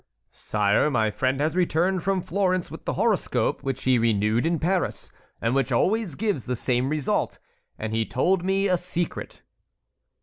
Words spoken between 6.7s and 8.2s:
result; and he